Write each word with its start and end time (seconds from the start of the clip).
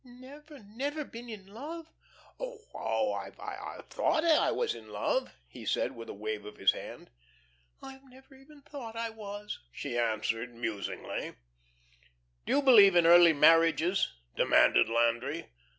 "Never, 0.03 0.57
never 0.57 1.05
been 1.05 1.29
in 1.29 1.45
love?" 1.45 1.91
"Oh, 2.39 3.13
I've 3.13 3.35
thought 3.87 4.23
I 4.25 4.49
was 4.49 4.73
in 4.73 4.89
love," 4.89 5.31
he 5.47 5.63
said, 5.63 5.95
with 5.95 6.09
a 6.09 6.13
wave 6.15 6.43
of 6.43 6.57
his 6.57 6.71
hand. 6.71 7.11
"I've 7.83 8.03
never 8.05 8.33
even 8.33 8.63
thought 8.63 8.95
I 8.95 9.11
was," 9.11 9.59
she 9.71 9.99
answered, 9.99 10.55
musing. 10.55 11.03
"Do 11.03 11.33
you 12.47 12.63
believe 12.63 12.95
in 12.95 13.05
early 13.05 13.33
marriages?" 13.33 14.11
demanded 14.35 14.89
Landry. 14.89 15.49